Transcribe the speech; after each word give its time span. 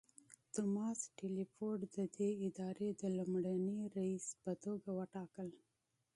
توماس 0.53 0.99
ټیلفورډ 1.19 1.81
ددې 1.97 2.29
ادارې 2.47 2.89
د 3.01 3.03
لومړني 3.17 3.79
رییس 3.95 4.25
په 4.43 4.51
توګه 4.63 4.89
وټاکل. 4.99 5.49